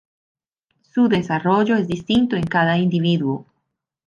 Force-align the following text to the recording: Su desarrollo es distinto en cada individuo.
Su 0.81 1.09
desarrollo 1.09 1.75
es 1.75 1.87
distinto 1.87 2.35
en 2.35 2.45
cada 2.47 2.75
individuo. 2.75 3.45